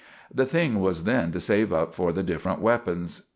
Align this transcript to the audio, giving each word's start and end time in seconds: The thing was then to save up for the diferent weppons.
The 0.33 0.47
thing 0.47 0.79
was 0.79 1.03
then 1.03 1.31
to 1.31 1.39
save 1.39 1.71
up 1.71 1.93
for 1.93 2.11
the 2.11 2.23
diferent 2.23 2.59
weppons. 2.59 3.27